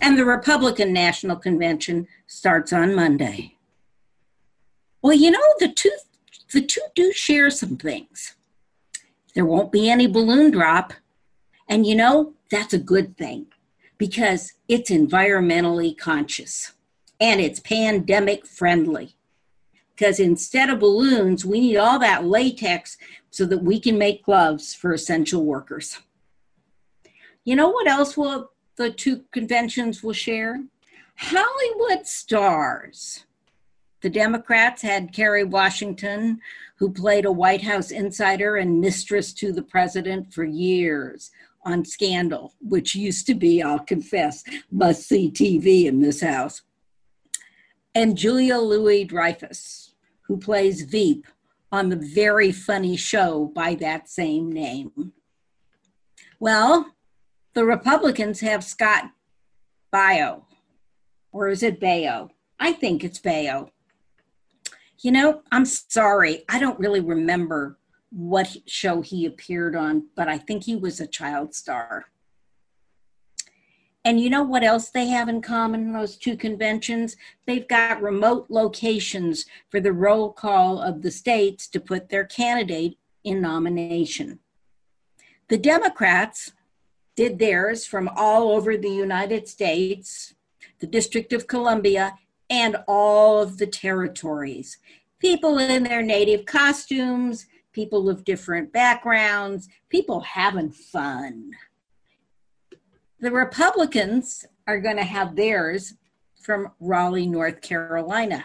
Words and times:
And 0.00 0.16
the 0.16 0.24
Republican 0.24 0.92
National 0.92 1.36
Convention 1.36 2.06
starts 2.26 2.72
on 2.72 2.94
Monday. 2.94 3.56
Well, 5.02 5.14
you 5.14 5.30
know, 5.30 5.54
the 5.58 5.68
two, 5.68 5.92
the 6.52 6.62
two 6.62 6.82
do 6.94 7.12
share 7.12 7.50
some 7.50 7.76
things. 7.76 8.34
There 9.34 9.44
won't 9.44 9.72
be 9.72 9.88
any 9.88 10.06
balloon 10.06 10.50
drop. 10.50 10.92
And 11.68 11.86
you 11.86 11.94
know, 11.94 12.34
that's 12.50 12.74
a 12.74 12.78
good 12.78 13.16
thing 13.16 13.46
because 13.98 14.54
it's 14.68 14.90
environmentally 14.90 15.96
conscious 15.96 16.72
and 17.20 17.40
it's 17.40 17.60
pandemic 17.60 18.46
friendly. 18.46 19.16
Because 19.94 20.20
instead 20.20 20.70
of 20.70 20.78
balloons, 20.78 21.44
we 21.44 21.60
need 21.60 21.76
all 21.76 21.98
that 21.98 22.24
latex 22.24 22.96
so 23.30 23.44
that 23.46 23.62
we 23.62 23.80
can 23.80 23.98
make 23.98 24.24
gloves 24.24 24.72
for 24.72 24.92
essential 24.92 25.44
workers. 25.44 25.98
You 27.44 27.56
know 27.56 27.68
what 27.68 27.88
else 27.88 28.16
will 28.16 28.52
the 28.78 28.90
two 28.90 29.24
conventions 29.32 30.02
will 30.02 30.14
share? 30.14 30.64
Hollywood 31.16 32.06
stars. 32.06 33.24
The 34.00 34.08
Democrats 34.08 34.80
had 34.80 35.12
Kerry 35.12 35.42
Washington, 35.42 36.40
who 36.76 36.92
played 36.92 37.24
a 37.24 37.32
White 37.32 37.62
House 37.62 37.90
insider 37.90 38.56
and 38.56 38.80
mistress 38.80 39.32
to 39.34 39.52
the 39.52 39.62
president 39.62 40.32
for 40.32 40.44
years 40.44 41.32
on 41.64 41.84
Scandal, 41.84 42.54
which 42.60 42.94
used 42.94 43.26
to 43.26 43.34
be, 43.34 43.60
I'll 43.62 43.80
confess, 43.80 44.44
must 44.70 45.08
see 45.08 45.30
TV 45.30 45.86
in 45.86 46.00
this 46.00 46.20
house. 46.20 46.62
And 47.96 48.16
Julia 48.16 48.58
Louis 48.58 49.04
Dreyfus, 49.04 49.94
who 50.22 50.38
plays 50.38 50.82
Veep 50.82 51.26
on 51.72 51.88
the 51.88 51.96
very 51.96 52.52
funny 52.52 52.96
show 52.96 53.50
by 53.54 53.74
that 53.74 54.08
same 54.08 54.52
name. 54.52 55.12
Well, 56.38 56.94
the 57.54 57.64
Republicans 57.64 58.40
have 58.40 58.62
Scott 58.62 59.10
Bio, 59.90 60.46
or 61.32 61.48
is 61.48 61.62
it 61.62 61.80
Baio? 61.80 62.30
I 62.60 62.72
think 62.72 63.04
it's 63.04 63.20
Baio. 63.20 63.70
You 65.00 65.12
know, 65.12 65.42
I'm 65.52 65.64
sorry, 65.64 66.44
I 66.48 66.58
don't 66.58 66.78
really 66.78 67.00
remember 67.00 67.78
what 68.10 68.56
show 68.66 69.00
he 69.00 69.26
appeared 69.26 69.76
on, 69.76 70.08
but 70.16 70.28
I 70.28 70.38
think 70.38 70.64
he 70.64 70.76
was 70.76 71.00
a 71.00 71.06
child 71.06 71.54
star. 71.54 72.06
And 74.04 74.20
you 74.20 74.30
know 74.30 74.42
what 74.42 74.64
else 74.64 74.90
they 74.90 75.06
have 75.08 75.28
in 75.28 75.42
common, 75.42 75.92
those 75.92 76.16
two 76.16 76.36
conventions? 76.36 77.16
They've 77.46 77.68
got 77.68 78.00
remote 78.00 78.46
locations 78.48 79.44
for 79.70 79.80
the 79.80 79.92
roll 79.92 80.32
call 80.32 80.80
of 80.80 81.02
the 81.02 81.10
states 81.10 81.68
to 81.68 81.80
put 81.80 82.08
their 82.08 82.24
candidate 82.24 82.96
in 83.24 83.42
nomination. 83.42 84.38
The 85.48 85.58
Democrats 85.58 86.52
did 87.18 87.40
theirs 87.40 87.84
from 87.84 88.08
all 88.14 88.52
over 88.52 88.76
the 88.76 88.88
United 88.88 89.48
States, 89.48 90.34
the 90.78 90.86
District 90.86 91.32
of 91.32 91.48
Columbia, 91.48 92.16
and 92.48 92.76
all 92.86 93.42
of 93.42 93.58
the 93.58 93.66
territories. 93.66 94.78
People 95.18 95.58
in 95.58 95.82
their 95.82 96.00
native 96.00 96.46
costumes, 96.46 97.46
people 97.72 98.08
of 98.08 98.24
different 98.24 98.72
backgrounds, 98.72 99.68
people 99.88 100.20
having 100.20 100.70
fun. 100.70 101.50
The 103.18 103.32
Republicans 103.32 104.46
are 104.68 104.80
going 104.80 104.98
to 104.98 105.02
have 105.02 105.34
theirs 105.34 105.94
from 106.40 106.70
Raleigh, 106.78 107.26
North 107.26 107.62
Carolina, 107.62 108.44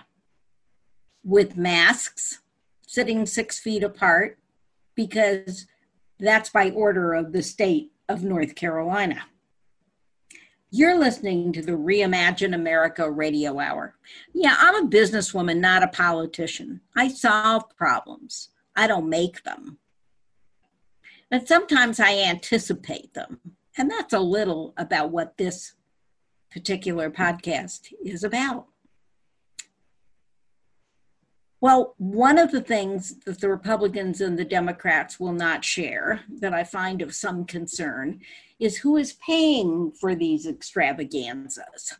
with 1.23 1.55
masks, 1.55 2.41
sitting 2.87 3.27
six 3.27 3.59
feet 3.59 3.83
apart, 3.83 4.39
because 4.95 5.67
that's 6.19 6.49
by 6.49 6.71
order 6.71 7.13
of 7.13 7.33
the 7.33 7.43
state 7.43 7.92
of 8.13 8.23
North 8.23 8.53
Carolina. 8.53 9.25
You're 10.69 10.97
listening 10.97 11.51
to 11.53 11.63
the 11.63 11.71
Reimagine 11.71 12.53
America 12.53 13.09
radio 13.09 13.59
hour. 13.59 13.95
Yeah, 14.33 14.55
I'm 14.59 14.85
a 14.85 14.89
businesswoman, 14.89 15.57
not 15.57 15.81
a 15.81 15.87
politician. 15.87 16.81
I 16.95 17.07
solve 17.07 17.63
problems, 17.75 18.49
I 18.75 18.85
don't 18.85 19.09
make 19.09 19.43
them. 19.43 19.79
And 21.31 21.47
sometimes 21.47 21.99
I 21.99 22.13
anticipate 22.19 23.15
them. 23.15 23.39
And 23.79 23.89
that's 23.89 24.13
a 24.13 24.19
little 24.19 24.75
about 24.77 25.09
what 25.09 25.37
this 25.37 25.73
particular 26.51 27.09
podcast 27.09 27.91
is 28.05 28.23
about. 28.23 28.67
Well, 31.63 31.95
one 31.97 32.39
of 32.39 32.51
the 32.51 32.59
things 32.59 33.15
that 33.19 33.39
the 33.39 33.47
Republicans 33.47 34.19
and 34.19 34.37
the 34.37 34.43
Democrats 34.43 35.17
will 35.17 35.31
not 35.31 35.63
share 35.63 36.19
that 36.41 36.53
I 36.53 36.65
find 36.65 37.01
of 37.01 37.15
some 37.15 37.45
concern 37.45 38.19
is 38.59 38.79
who 38.79 38.97
is 38.97 39.13
paying 39.25 39.93
for 39.93 40.13
these 40.13 40.45
extravaganzas. 40.45 41.93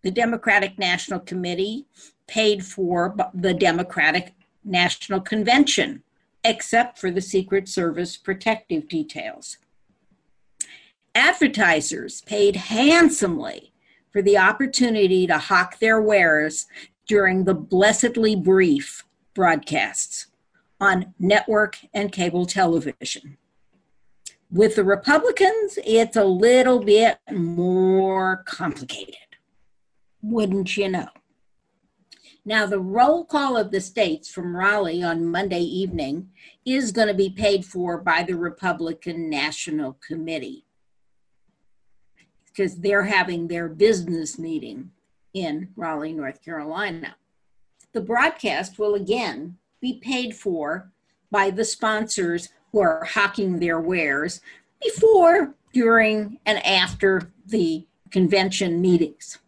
The 0.00 0.10
Democratic 0.10 0.78
National 0.78 1.20
Committee 1.20 1.84
paid 2.28 2.64
for 2.64 3.14
the 3.34 3.52
Democratic 3.52 4.32
National 4.64 5.20
Convention, 5.20 6.02
except 6.42 6.98
for 6.98 7.10
the 7.10 7.20
Secret 7.20 7.68
Service 7.68 8.16
protective 8.16 8.88
details. 8.88 9.58
Advertisers 11.14 12.22
paid 12.22 12.56
handsomely 12.56 13.74
for 14.10 14.22
the 14.22 14.38
opportunity 14.38 15.26
to 15.26 15.36
hawk 15.36 15.78
their 15.78 16.00
wares 16.00 16.66
during 17.06 17.44
the 17.44 17.52
blessedly 17.52 18.34
brief 18.34 19.04
broadcasts 19.40 20.26
on 20.82 21.14
network 21.18 21.78
and 21.94 22.12
cable 22.12 22.44
television. 22.44 23.38
With 24.52 24.76
the 24.76 24.84
Republicans, 24.84 25.78
it's 25.82 26.18
a 26.18 26.24
little 26.24 26.78
bit 26.78 27.16
more 27.32 28.42
complicated, 28.44 29.38
wouldn't 30.20 30.76
you 30.76 30.90
know? 30.90 31.08
Now, 32.44 32.66
the 32.66 32.80
roll 32.80 33.24
call 33.24 33.56
of 33.56 33.70
the 33.70 33.80
states 33.80 34.30
from 34.30 34.54
Raleigh 34.54 35.02
on 35.02 35.26
Monday 35.26 35.62
evening 35.62 36.28
is 36.66 36.92
going 36.92 37.08
to 37.08 37.14
be 37.14 37.30
paid 37.30 37.64
for 37.64 37.96
by 37.96 38.22
the 38.22 38.36
Republican 38.36 39.30
National 39.30 39.96
Committee 40.06 40.66
because 42.44 42.76
they're 42.76 43.04
having 43.04 43.48
their 43.48 43.70
business 43.70 44.38
meeting 44.38 44.90
in 45.32 45.70
Raleigh, 45.76 46.12
North 46.12 46.44
Carolina 46.44 47.16
the 47.92 48.00
broadcast 48.00 48.78
will 48.78 48.94
again 48.94 49.56
be 49.80 49.94
paid 49.94 50.34
for 50.34 50.90
by 51.30 51.50
the 51.50 51.64
sponsors 51.64 52.50
who 52.72 52.80
are 52.80 53.04
hawking 53.04 53.58
their 53.58 53.80
wares 53.80 54.40
before, 54.82 55.54
during, 55.72 56.38
and 56.46 56.64
after 56.64 57.30
the 57.46 57.86
convention 58.10 58.80
meetings. 58.80 59.38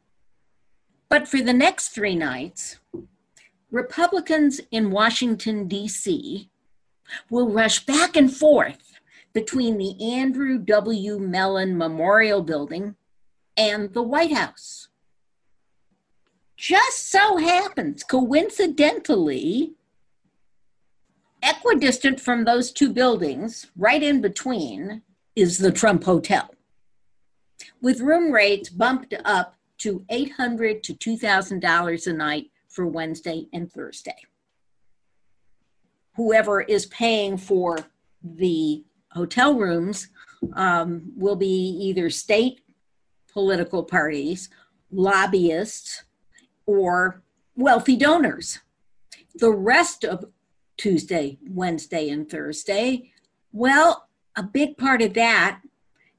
But 1.08 1.28
for 1.28 1.40
the 1.40 1.52
next 1.52 1.88
three 1.88 2.14
nights, 2.14 2.78
Republicans 3.70 4.60
in 4.70 4.90
Washington, 4.90 5.68
D.C. 5.68 6.48
will 7.30 7.50
rush 7.50 7.84
back 7.84 8.16
and 8.16 8.34
forth 8.34 8.98
between 9.32 9.78
the 9.78 10.14
Andrew 10.14 10.58
W. 10.58 11.18
Mellon 11.18 11.76
Memorial 11.76 12.42
Building 12.42 12.96
and 13.56 13.92
the 13.92 14.02
White 14.02 14.32
House 14.32 14.88
just 16.62 17.10
so 17.10 17.38
happens, 17.38 18.04
coincidentally, 18.04 19.72
equidistant 21.42 22.20
from 22.20 22.44
those 22.44 22.70
two 22.70 22.92
buildings, 22.92 23.66
right 23.76 24.00
in 24.00 24.20
between, 24.20 25.02
is 25.34 25.58
the 25.58 25.72
Trump 25.72 26.04
Hotel, 26.04 26.54
with 27.80 27.98
room 27.98 28.30
rates 28.30 28.68
bumped 28.68 29.12
up 29.24 29.56
to 29.78 30.04
$800 30.08 30.80
to 30.84 30.94
$2,000 30.94 32.06
a 32.06 32.12
night 32.12 32.50
for 32.68 32.86
Wednesday 32.86 33.48
and 33.52 33.70
Thursday. 33.70 34.22
Whoever 36.14 36.60
is 36.60 36.86
paying 36.86 37.38
for 37.38 37.76
the 38.22 38.84
hotel 39.10 39.56
rooms 39.58 40.10
um, 40.52 41.10
will 41.16 41.34
be 41.34 41.76
either 41.80 42.08
state 42.08 42.60
political 43.32 43.82
parties, 43.82 44.48
lobbyists, 44.92 46.04
or 46.66 47.22
wealthy 47.56 47.96
donors. 47.96 48.60
The 49.34 49.50
rest 49.50 50.04
of 50.04 50.24
Tuesday, 50.76 51.38
Wednesday, 51.48 52.08
and 52.08 52.28
Thursday, 52.28 53.12
well, 53.52 54.08
a 54.36 54.42
big 54.42 54.76
part 54.76 55.02
of 55.02 55.14
that 55.14 55.60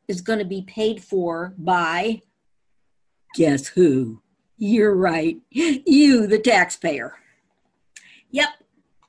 is 0.07 0.21
going 0.21 0.39
to 0.39 0.45
be 0.45 0.61
paid 0.61 1.03
for 1.03 1.53
by 1.57 2.21
Guess 3.33 3.67
who? 3.67 4.21
You're 4.57 4.95
right. 4.95 5.37
You, 5.49 6.27
the 6.27 6.39
taxpayer. 6.39 7.15
Yep. 8.31 8.49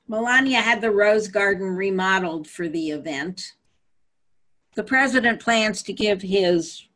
Melania 0.09 0.61
had 0.61 0.81
the 0.81 0.91
Rose 0.91 1.29
Garden 1.29 1.69
remodeled 1.69 2.49
for 2.49 2.69
the 2.69 2.91
event. 2.91 3.53
The 4.77 4.85
president 4.85 5.41
plans 5.41 5.83
to 5.85 5.93
give 5.93 6.23
his 6.23 6.87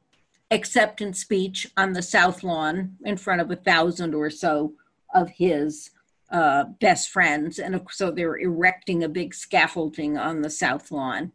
acceptance 0.51 1.21
speech 1.21 1.67
on 1.77 1.93
the 1.93 2.03
South 2.03 2.43
Lawn 2.43 2.97
in 3.05 3.17
front 3.17 3.41
of 3.41 3.51
a 3.51 3.57
thousand 3.57 4.15
or 4.15 4.31
so 4.31 4.73
of 5.15 5.31
his 5.31 5.91
uh, 6.31 6.65
best 6.81 7.11
friends. 7.11 7.59
And 7.59 7.81
so 7.91 8.11
they're 8.11 8.39
erecting 8.39 9.03
a 9.03 9.09
big 9.09 9.35
scaffolding 9.35 10.17
on 10.19 10.43
the 10.43 10.51
South 10.51 10.91
Lawn. 10.91 11.33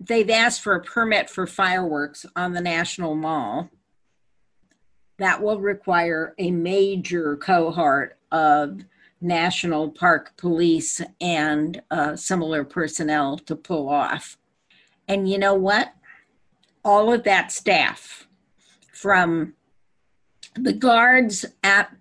They've 0.00 0.30
asked 0.30 0.62
for 0.62 0.74
a 0.74 0.82
permit 0.82 1.28
for 1.28 1.46
fireworks 1.46 2.24
on 2.36 2.52
the 2.52 2.60
National 2.60 3.14
Mall. 3.14 3.70
That 5.18 5.42
will 5.42 5.60
require 5.60 6.34
a 6.38 6.52
major 6.52 7.36
cohort 7.36 8.18
of 8.30 8.84
National 9.20 9.90
Park 9.90 10.36
Police 10.36 11.00
and 11.20 11.82
uh, 11.90 12.14
similar 12.14 12.62
personnel 12.62 13.36
to 13.38 13.56
pull 13.56 13.88
off. 13.88 14.38
And 15.08 15.28
you 15.28 15.38
know 15.38 15.54
what? 15.54 15.92
All 16.88 17.12
of 17.12 17.24
that 17.24 17.52
staff, 17.52 18.26
from 18.94 19.52
the 20.54 20.72
guards 20.72 21.44
at 21.62 21.94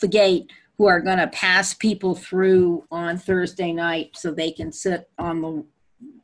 the 0.00 0.06
gate 0.06 0.52
who 0.76 0.86
are 0.86 1.00
going 1.00 1.18
to 1.18 1.26
pass 1.26 1.74
people 1.74 2.14
through 2.14 2.84
on 2.92 3.18
Thursday 3.18 3.72
night 3.72 4.10
so 4.14 4.30
they 4.30 4.52
can 4.52 4.70
sit 4.70 5.10
on 5.18 5.40
the 5.42 5.64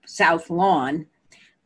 south 0.06 0.48
lawn, 0.48 1.06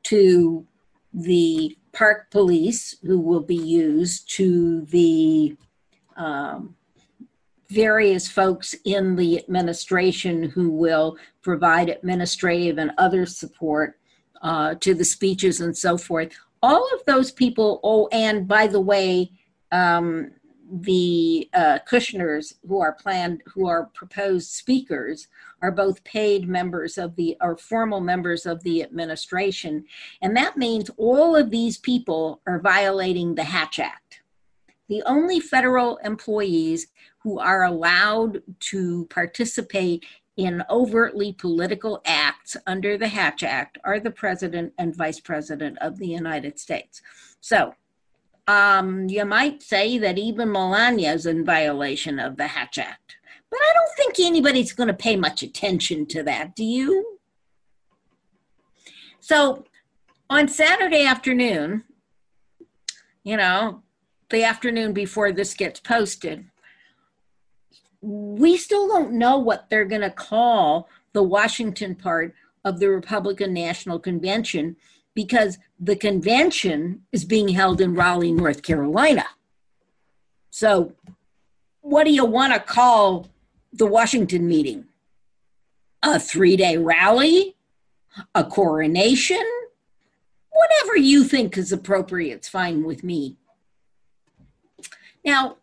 to 0.05 0.67
the 1.13 1.77
park 1.93 2.31
police 2.31 2.97
who 3.03 3.21
will 3.21 3.43
be 3.43 3.55
used, 3.55 4.35
to 4.37 4.87
the 4.87 5.55
um, 6.17 6.75
various 7.69 8.27
folks 8.27 8.75
in 8.87 9.17
the 9.17 9.37
administration 9.39 10.45
who 10.45 10.71
will 10.71 11.19
provide 11.43 11.91
administrative 11.91 12.79
and 12.79 12.93
other 12.97 13.27
support 13.27 13.98
uh, 14.43 14.75
to 14.77 14.95
the 14.95 15.05
speeches 15.05 15.61
and 15.61 15.77
so 15.77 15.97
forth. 15.99 16.33
All 16.63 16.87
of 16.95 17.05
those 17.07 17.31
people, 17.31 17.81
oh, 17.83 18.09
and 18.13 18.49
by 18.49 18.67
the 18.67 18.81
way, 18.81 19.31
um, 19.71 20.33
the 20.71 21.49
uh, 21.55 21.79
Kushners 21.91 22.55
who 22.67 22.81
are 22.81 22.93
planned, 22.93 23.43
who 23.47 23.67
are 23.69 23.87
proposed 23.95 24.51
speakers, 24.51 25.29
are 25.63 25.71
both 25.71 26.05
paid 26.05 26.49
members 26.49 26.99
of 26.99 27.17
the, 27.17 27.37
or 27.41 27.57
formal 27.57 28.01
members 28.01 28.47
of 28.47 28.63
the 28.63 28.83
administration. 28.83 29.85
And 30.21 30.37
that 30.37 30.57
means 30.57 30.91
all 30.97 31.35
of 31.35 31.51
these 31.51 31.79
people 31.79 32.41
are 32.47 32.61
violating 32.61 33.35
the 33.35 33.45
Hatch 33.45 33.79
Act. 33.79 34.21
The 34.89 35.03
only 35.05 35.41
federal 35.41 35.97
employees 35.99 36.89
who 37.19 37.39
are 37.39 37.65
allowed 37.65 38.43
to 38.61 39.07
participate 39.07 40.05
in 40.39 40.63
overtly 40.71 41.33
political 41.33 42.01
acts 42.07 42.57
under 42.65 42.97
the 42.97 43.09
Hatch 43.09 43.43
Act 43.43 43.77
are 43.85 43.99
the 43.99 44.11
President 44.11 44.73
and 44.79 44.95
Vice 44.95 45.19
President 45.19 45.77
of 45.81 45.99
the 45.99 46.07
United 46.07 46.61
States. 46.61 47.03
So 47.41 47.75
um, 48.47 49.09
you 49.09 49.25
might 49.25 49.65
say 49.65 49.99
that 49.99 50.17
even 50.17 50.53
Melania 50.53 51.13
is 51.13 51.27
in 51.27 51.45
violation 51.45 52.21
of 52.21 52.37
the 52.37 52.47
Hatch 52.47 52.79
Act. 52.79 53.17
But 53.51 53.59
I 53.61 53.73
don't 53.75 53.97
think 53.97 54.21
anybody's 54.21 54.73
going 54.73 54.87
to 54.87 54.95
pay 54.95 55.17
much 55.17 55.43
attention 55.43 56.07
to 56.07 56.23
that, 56.23 56.55
do 56.55 56.65
you? 56.65 57.19
So 59.19 59.65
on 60.31 60.47
Saturday 60.47 61.05
afternoon, 61.05 61.83
you 63.25 63.37
know, 63.37 63.83
the 64.31 64.45
afternoon 64.45 64.93
before 64.93 65.33
this 65.33 65.55
gets 65.55 65.81
posted, 65.81 66.45
we 68.01 68.57
still 68.57 68.87
don't 68.89 69.13
know 69.13 69.39
what 69.39 69.69
they're 69.69 69.85
going 69.85 70.03
to 70.03 70.11
call 70.11 70.89
the 71.13 71.23
Washington 71.23 71.95
part 71.95 72.35
of 72.65 72.81
the 72.81 72.89
Republican 72.89 73.53
National 73.53 73.99
Convention 73.99 74.77
because 75.15 75.59
the 75.81 75.97
convention 75.97 77.03
is 77.13 77.25
being 77.25 77.49
held 77.49 77.81
in 77.81 77.95
Raleigh, 77.95 78.33
North 78.33 78.63
Carolina. 78.63 79.25
So, 80.51 80.93
what 81.81 82.05
do 82.05 82.13
you 82.13 82.25
want 82.25 82.53
to 82.53 82.61
call 82.61 83.29
the 83.73 83.87
Washington 83.87 84.47
meeting? 84.47 84.85
A 86.03 86.21
three 86.21 86.57
day 86.57 86.77
rally? 86.77 87.57
A 88.35 88.45
coronation? 88.45 89.45
Whatever 90.51 90.97
you 90.97 91.25
think 91.25 91.57
is 91.57 91.73
appropriate, 91.73 92.35
it's 92.35 92.49
fine 92.49 92.85
with 92.85 93.03
me. 93.03 93.37
Now, 95.25 95.57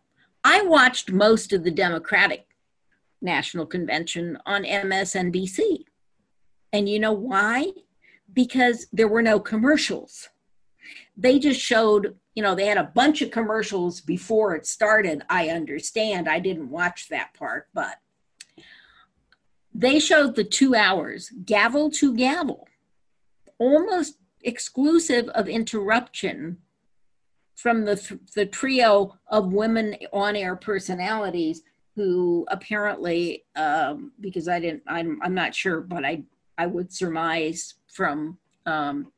I 0.48 0.62
watched 0.62 1.10
most 1.10 1.52
of 1.52 1.64
the 1.64 1.72
Democratic 1.72 2.46
National 3.20 3.66
Convention 3.66 4.38
on 4.46 4.62
MSNBC. 4.62 5.86
And 6.72 6.88
you 6.88 7.00
know 7.00 7.10
why? 7.10 7.72
Because 8.32 8.86
there 8.92 9.08
were 9.08 9.22
no 9.22 9.40
commercials. 9.40 10.28
They 11.16 11.40
just 11.40 11.60
showed, 11.60 12.14
you 12.36 12.44
know, 12.44 12.54
they 12.54 12.66
had 12.66 12.78
a 12.78 12.92
bunch 12.94 13.22
of 13.22 13.32
commercials 13.32 14.00
before 14.00 14.54
it 14.54 14.66
started. 14.66 15.24
I 15.28 15.48
understand. 15.48 16.28
I 16.28 16.38
didn't 16.38 16.70
watch 16.70 17.08
that 17.08 17.34
part, 17.34 17.66
but 17.74 17.96
they 19.74 19.98
showed 19.98 20.36
the 20.36 20.44
two 20.44 20.76
hours, 20.76 21.32
gavel 21.44 21.90
to 21.90 22.14
gavel, 22.14 22.68
almost 23.58 24.18
exclusive 24.42 25.28
of 25.30 25.48
interruption 25.48 26.58
from 27.56 27.84
the, 27.84 27.96
th- 27.96 28.20
the 28.34 28.46
trio 28.46 29.16
of 29.28 29.52
women 29.52 29.96
on 30.12 30.36
air 30.36 30.54
personalities 30.56 31.62
who 31.94 32.46
apparently, 32.48 33.44
um, 33.56 34.12
because 34.20 34.48
I 34.48 34.60
didn't, 34.60 34.82
I'm, 34.86 35.18
I'm 35.22 35.34
not 35.34 35.54
sure, 35.54 35.80
but 35.80 36.04
I, 36.04 36.22
I 36.58 36.66
would 36.66 36.92
surmise 36.92 37.74
from 37.88 38.38
um, 38.66 39.10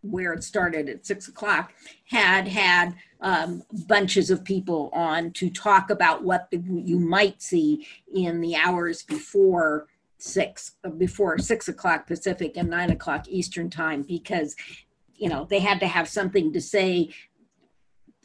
where 0.00 0.32
it 0.32 0.42
started 0.42 0.88
at 0.88 1.04
six 1.04 1.28
o'clock, 1.28 1.72
had 2.08 2.48
had 2.48 2.94
um, 3.20 3.62
bunches 3.86 4.30
of 4.30 4.44
people 4.44 4.90
on 4.92 5.30
to 5.32 5.50
talk 5.50 5.90
about 5.90 6.22
what 6.22 6.48
the, 6.50 6.62
you 6.66 6.98
might 6.98 7.42
see 7.42 7.86
in 8.14 8.40
the 8.40 8.56
hours 8.56 9.02
before 9.02 9.86
six, 10.18 10.72
before 10.96 11.38
six 11.38 11.68
o'clock 11.68 12.06
Pacific 12.06 12.56
and 12.56 12.70
nine 12.70 12.90
o'clock 12.90 13.26
Eastern 13.28 13.68
time, 13.68 14.02
because 14.02 14.56
you 15.14 15.28
know 15.28 15.46
they 15.48 15.60
had 15.60 15.80
to 15.80 15.86
have 15.86 16.08
something 16.08 16.52
to 16.52 16.60
say 16.60 17.10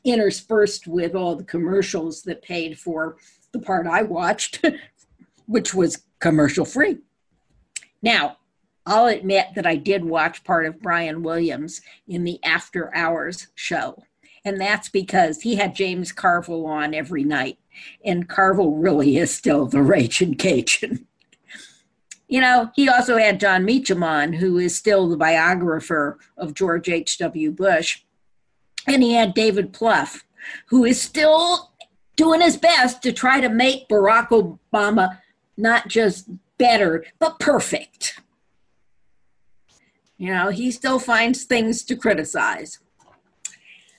interspersed 0.04 0.88
with 0.88 1.16
all 1.16 1.36
the 1.36 1.44
commercials 1.44 2.24
that 2.24 2.42
paid 2.42 2.80
for 2.80 3.18
the 3.52 3.60
part 3.60 3.88
I 3.88 4.02
watched, 4.04 4.66
which 5.46 5.74
was 5.74 6.04
commercial 6.20 6.66
free. 6.66 6.98
Now, 8.02 8.38
I'll 8.86 9.08
admit 9.08 9.48
that 9.56 9.66
I 9.66 9.76
did 9.76 10.04
watch 10.04 10.44
part 10.44 10.66
of 10.66 10.82
Brian 10.82 11.22
Williams 11.22 11.82
in 12.08 12.24
the 12.24 12.40
After 12.44 12.96
Hours 12.96 13.48
show. 13.56 14.04
And 14.44 14.60
that's 14.60 14.90
because 14.90 15.42
he 15.42 15.56
had 15.56 15.76
James 15.76 16.12
Carville 16.12 16.66
on 16.66 16.96
every 16.96 17.24
night. 17.24 17.60
And 18.04 18.28
Carville 18.28 18.72
really 18.72 19.18
is 19.18 19.34
still 19.34 19.68
the 19.68 19.84
raging 19.84 20.36
Cajun. 20.36 21.06
you 22.28 22.42
know, 22.42 22.72
he 22.76 22.90
also 22.90 23.18
had 23.18 23.40
Jon 23.40 23.66
Meacham 23.66 24.04
on, 24.04 24.34
who 24.34 24.58
is 24.58 24.76
still 24.76 25.08
the 25.08 25.18
biographer 25.18 26.18
of 26.38 26.56
George 26.56 26.90
H.W. 26.90 27.52
Bush. 27.52 28.04
And 28.88 29.04
he 29.04 29.14
had 29.14 29.34
David 29.34 29.74
Plouffe, 29.74 30.24
who 30.68 30.86
is 30.86 31.02
still 31.02 31.72
doing 32.16 32.42
his 32.42 32.58
best 32.58 33.02
to 33.04 33.12
try 33.12 33.40
to 33.40 33.50
make 33.50 33.88
Barack 33.88 34.30
Obama 34.30 35.20
not 35.58 35.88
just 35.88 36.30
better, 36.58 37.06
but 37.20 37.40
perfect. 37.40 38.20
You 40.18 40.34
know, 40.34 40.50
he 40.50 40.70
still 40.72 41.00
finds 41.00 41.46
things 41.46 41.84
to 41.86 41.96
criticize. 41.96 42.80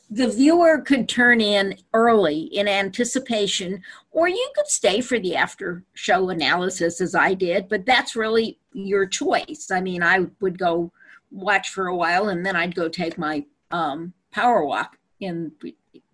The 0.09 0.29
viewer 0.29 0.79
could 0.79 1.09
turn 1.09 1.41
in 1.41 1.77
early 1.95 2.43
in 2.43 2.69
anticipation, 2.69 3.83
or 4.11 4.29
you 4.29 4.51
could 4.55 4.69
stay 4.69 5.01
for 5.01 5.19
the 5.19 5.35
after 5.35 5.85
show 5.95 6.29
analysis 6.29 7.01
as 7.01 7.15
I 7.15 7.35
did, 7.35 7.69
but 7.69 7.87
that's 7.87 8.15
really 8.15 8.59
your 8.73 9.07
choice. 9.07 9.71
I 9.73 9.81
mean, 9.81 10.03
I 10.03 10.27
would 10.41 10.59
go 10.59 10.93
watch 11.31 11.71
for 11.71 11.87
a 11.87 11.97
while 11.97 12.29
and 12.29 12.45
then 12.45 12.57
I'd 12.57 12.75
go 12.75 12.89
take 12.89 13.17
my 13.17 13.45
um, 13.71 14.13
power 14.33 14.65
walk 14.65 14.97
in 15.21 15.53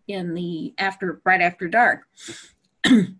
in 0.07 0.35
the 0.35 0.75
after 0.79 1.21
right 1.25 1.41
after 1.41 1.69
dark. 1.69 2.03
and 2.85 3.17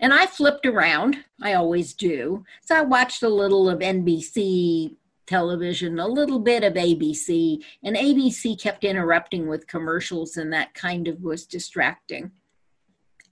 I 0.00 0.26
flipped 0.26 0.66
around. 0.66 1.18
I 1.40 1.54
always 1.54 1.94
do. 1.94 2.44
So 2.62 2.76
I 2.76 2.82
watched 2.82 3.22
a 3.22 3.28
little 3.28 3.68
of 3.68 3.80
NBC 3.80 4.96
television, 5.26 5.98
a 5.98 6.06
little 6.06 6.40
bit 6.40 6.64
of 6.64 6.74
ABC, 6.74 7.62
and 7.82 7.96
ABC 7.96 8.60
kept 8.60 8.84
interrupting 8.84 9.46
with 9.46 9.66
commercials, 9.66 10.36
and 10.36 10.52
that 10.52 10.74
kind 10.74 11.08
of 11.08 11.22
was 11.22 11.46
distracting. 11.46 12.32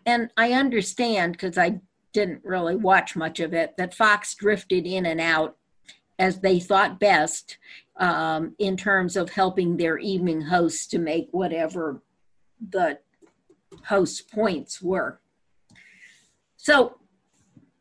And 0.07 0.31
I 0.37 0.53
understand 0.53 1.33
because 1.33 1.59
I 1.59 1.81
didn't 2.13 2.45
really 2.45 2.77
watch 2.77 3.17
much 3.17 3.41
of 3.41 3.53
it 3.53 3.77
that 3.77 3.95
Fox 3.95 4.35
drifted 4.35 4.87
in 4.87 5.07
and 5.07 5.21
out 5.21 5.57
as 6.21 6.41
they 6.41 6.61
thought 6.61 7.01
best 7.01 7.57
um, 7.97 8.55
in 8.59 8.77
terms 8.77 9.17
of 9.17 9.31
helping 9.31 9.77
their 9.77 9.99
evening 9.99 10.43
hosts 10.43 10.87
to 10.87 10.99
make 10.99 11.29
whatever 11.33 12.03
the 12.61 12.99
host's 13.85 14.21
points 14.21 14.83
were. 14.83 15.19
So, 16.57 16.99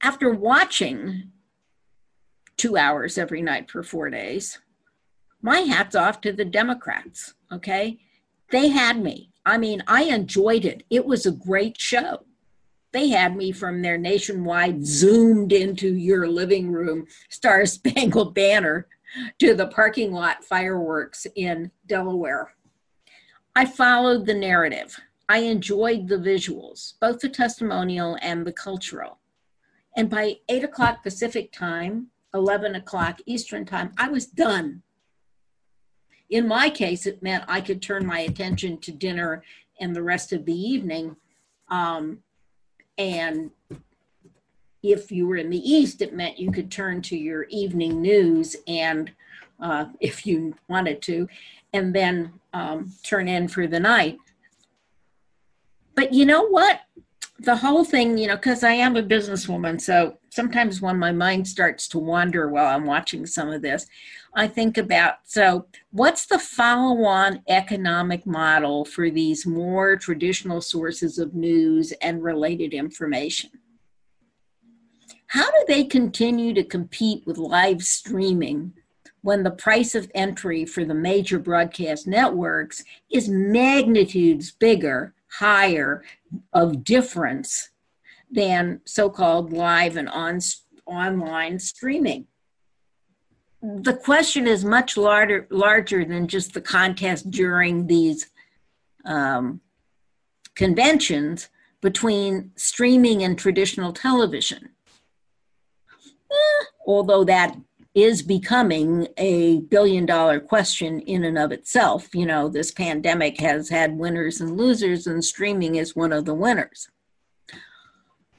after 0.02 0.32
watching 0.32 1.32
two 2.56 2.78
hours 2.78 3.18
every 3.18 3.42
night 3.42 3.70
for 3.70 3.84
four 3.84 4.10
days, 4.10 4.58
my 5.42 5.60
hat's 5.60 5.96
off 5.96 6.22
to 6.22 6.32
the 6.32 6.46
Democrats, 6.46 7.34
okay? 7.52 8.00
They 8.52 8.70
had 8.70 9.02
me. 9.02 9.32
I 9.46 9.58
mean, 9.58 9.84
I 9.86 10.04
enjoyed 10.04 10.64
it. 10.64 10.84
It 10.90 11.06
was 11.06 11.26
a 11.26 11.32
great 11.32 11.80
show. 11.80 12.24
They 12.92 13.10
had 13.10 13.36
me 13.36 13.52
from 13.52 13.82
their 13.82 13.98
nationwide 13.98 14.86
zoomed 14.86 15.54
into 15.54 15.94
your 15.96 16.28
living 16.28 16.72
room 16.72 17.06
Star 17.30 17.66
Spangled 17.66 18.34
Banner 18.34 18.88
to 19.40 19.54
the 19.54 19.68
parking 19.68 20.12
lot 20.12 20.44
fireworks 20.44 21.28
in 21.36 21.72
Delaware. 21.86 22.54
I 23.56 23.66
followed 23.66 24.26
the 24.26 24.34
narrative. 24.34 25.00
I 25.28 25.40
enjoyed 25.40 26.08
the 26.08 26.18
visuals, 26.18 26.94
both 27.00 27.20
the 27.20 27.30
testimonial 27.30 28.18
and 28.22 28.46
the 28.46 28.54
cultural. 28.54 29.20
And 29.96 30.10
by 30.10 30.38
8 30.48 30.64
o'clock 30.64 31.04
Pacific 31.04 31.52
time, 31.52 32.08
11 32.34 32.76
o'clock 32.76 33.20
Eastern 33.26 33.66
time, 33.66 33.92
I 33.98 34.10
was 34.10 34.26
done. 34.26 34.84
In 36.30 36.48
my 36.48 36.70
case, 36.70 37.06
it 37.06 37.24
meant 37.24 37.44
I 37.48 37.62
could 37.62 37.82
turn 37.82 38.06
my 38.06 38.20
attention 38.20 38.78
to 38.80 38.92
dinner 38.92 39.44
and 39.80 39.96
the 39.96 40.04
rest 40.04 40.32
of 40.32 40.46
the 40.46 40.54
evening. 40.54 41.16
Um, 41.70 42.20
and 43.00 43.50
if 44.84 45.12
you 45.12 45.28
were 45.28 45.38
in 45.38 45.50
the 45.50 45.58
East, 45.58 46.02
it 46.02 46.14
meant 46.14 46.38
you 46.38 46.52
could 46.52 46.70
turn 46.70 47.02
to 47.04 47.18
your 47.18 47.44
evening 47.44 48.02
news 48.02 48.56
and 48.68 49.12
uh, 49.60 49.86
if 50.00 50.26
you 50.26 50.54
wanted 50.68 51.02
to, 51.04 51.28
and 51.74 51.96
then 51.96 52.34
um, 52.54 52.92
turn 53.04 53.28
in 53.28 53.48
for 53.48 53.66
the 53.66 53.80
night. 53.80 54.18
But 55.96 56.14
you 56.14 56.26
know 56.26 56.48
what? 56.48 56.82
The 57.42 57.56
whole 57.56 57.86
thing, 57.86 58.18
you 58.18 58.28
know, 58.28 58.36
because 58.36 58.64
I 58.64 58.74
am 58.74 58.98
a 58.98 59.04
businesswoman, 59.04 59.80
so 59.80 60.18
sometimes 60.30 60.82
when 60.82 61.00
my 61.00 61.14
mind 61.14 61.48
starts 61.48 61.88
to 61.90 62.00
wander 62.00 62.50
while 62.50 62.66
I'm 62.66 62.86
watching 62.86 63.26
some 63.26 63.50
of 63.50 63.62
this, 63.62 63.88
I 64.34 64.48
think 64.48 64.78
about 64.78 65.16
so 65.24 65.66
what's 65.92 66.26
the 66.26 66.38
follow 66.38 67.06
on 67.06 67.42
economic 67.48 68.26
model 68.26 68.84
for 68.84 69.10
these 69.10 69.46
more 69.46 69.96
traditional 69.96 70.60
sources 70.60 71.18
of 71.18 71.34
news 71.34 71.94
and 72.02 72.22
related 72.22 72.74
information? 72.74 73.52
How 75.28 75.50
do 75.50 75.64
they 75.68 75.86
continue 75.86 76.54
to 76.56 76.64
compete 76.64 77.26
with 77.26 77.38
live 77.38 77.84
streaming 77.84 78.74
when 79.22 79.44
the 79.44 79.52
price 79.52 79.96
of 79.96 80.12
entry 80.14 80.66
for 80.66 80.84
the 80.84 80.94
major 80.94 81.40
broadcast 81.40 82.08
networks 82.08 82.84
is 83.12 83.30
magnitudes 83.30 84.52
bigger, 84.52 85.14
higher 85.32 86.04
of 86.54 86.84
difference 86.84 87.70
than 88.32 88.82
so 88.86 89.10
called 89.10 89.52
live 89.52 89.98
and 89.98 90.10
on, 90.10 90.40
online 90.86 91.60
streaming? 91.60 92.28
the 93.62 93.94
question 93.94 94.48
is 94.48 94.64
much 94.64 94.96
larger 94.96 95.48
larger 95.50 96.06
than 96.06 96.28
just 96.28 96.54
the 96.54 96.62
contest 96.62 97.30
during 97.30 97.88
these 97.88 98.30
um, 99.06 99.60
conventions 100.56 101.50
between 101.82 102.52
streaming 102.56 103.24
and 103.24 103.38
traditional 103.38 103.92
television. 103.92 104.70
Eh, 106.32 106.66
although 106.86 107.24
that 107.24 107.56
is 107.96 108.22
becoming 108.22 109.08
a 109.18 109.62
billion 109.62 110.06
dollar 110.06 110.40
question 110.40 111.00
in 111.02 111.24
and 111.24 111.38
of 111.38 111.52
itself. 111.52 112.14
You 112.14 112.26
know, 112.26 112.48
this 112.48 112.72
pandemic 112.72 113.40
has 113.40 113.70
had 113.70 113.98
winners 113.98 114.42
and 114.42 114.58
losers, 114.58 115.08
and 115.08 115.24
streaming 115.24 115.76
is 115.76 115.96
one 115.96 116.14
of 116.14 116.26
the 116.26 116.34
winners. 116.34 116.88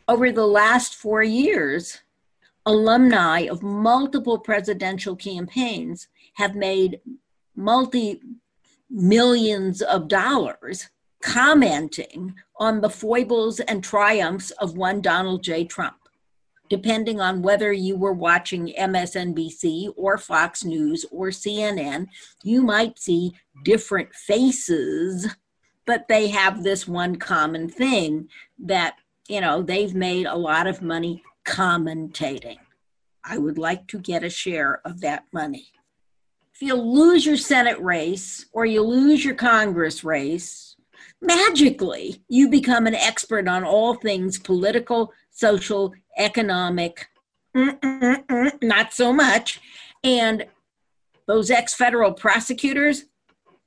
Over 0.09 0.33
the 0.33 0.47
last 0.47 0.95
four 0.95 1.23
years, 1.23 2.01
alumni 2.67 3.41
of 3.43 3.63
multiple 3.63 4.39
presidential 4.39 5.17
campaigns 5.17 6.09
have 6.35 6.55
made 6.55 7.01
multi 7.57 8.21
millions 8.89 9.83
of 9.83 10.09
dollars 10.09 10.89
commenting 11.23 12.35
on 12.57 12.81
the 12.81 12.91
foibles 12.91 13.61
and 13.61 13.85
triumphs 13.85 14.51
of 14.53 14.77
one 14.77 15.01
Donald 15.01 15.43
J. 15.43 15.65
Trump. 15.65 16.00
Depending 16.71 17.21
on 17.21 17.43
whether 17.43 17.73
you 17.73 17.97
were 17.97 18.13
watching 18.13 18.73
MSNBC 18.79 19.93
or 19.97 20.17
Fox 20.17 20.65
News 20.65 21.05
or 21.11 21.29
CNN, 21.29 22.07
you 22.45 22.63
might 22.63 22.99
see 22.99 23.33
different 23.65 24.15
faces, 24.15 25.35
but 25.85 26.07
they 26.09 26.29
have 26.29 26.63
this 26.63 26.87
one 26.87 27.17
common 27.17 27.69
thing 27.69 28.29
that, 28.61 28.95
you 29.29 29.41
know, 29.41 29.63
they've 29.63 29.95
made 29.95 30.27
a 30.27 30.37
lot 30.37 30.69
of 30.69 30.81
money 30.81 31.25
commentating. 31.45 32.59
I 33.25 33.37
would 33.37 33.59
like 33.59 33.89
to 33.89 33.99
get 33.99 34.23
a 34.23 34.31
share 34.31 34.81
of 34.85 35.01
that 35.01 35.25
money. 35.33 35.73
If 36.55 36.63
you 36.63 36.75
lose 36.75 37.27
your 37.27 37.37
Senate 37.37 37.81
race 37.81 38.47
or 38.53 38.65
you 38.65 38.83
lose 38.83 39.25
your 39.25 39.35
Congress 39.35 40.05
race, 40.05 40.77
magically 41.21 42.23
you 42.29 42.49
become 42.49 42.87
an 42.87 42.95
expert 42.95 43.49
on 43.49 43.65
all 43.65 43.95
things 43.95 44.39
political, 44.39 45.13
social, 45.31 45.93
economic, 46.17 47.09
not 47.55 48.93
so 48.93 49.13
much. 49.13 49.61
And 50.03 50.47
those 51.27 51.51
ex 51.51 51.75
federal 51.75 52.13
prosecutors 52.13 53.05